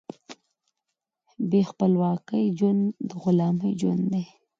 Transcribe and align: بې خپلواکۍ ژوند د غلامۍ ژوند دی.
بې 1.49 1.61
خپلواکۍ 1.69 2.45
ژوند 2.57 2.81
د 3.09 3.11
غلامۍ 3.21 3.71
ژوند 3.81 4.03
دی. 4.13 4.23